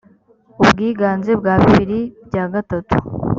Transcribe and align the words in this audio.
ubwiganze 0.63 1.31
bwa 1.39 1.53
bibiri 1.61 1.99
bya 2.27 2.43
gatatu 2.53 2.95